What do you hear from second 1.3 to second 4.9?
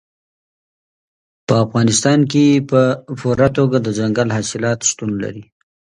په افغانستان کې په پوره توګه دځنګل حاصلات